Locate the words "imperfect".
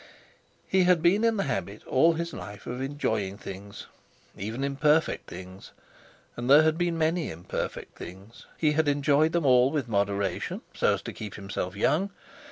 4.63-5.29, 7.29-7.99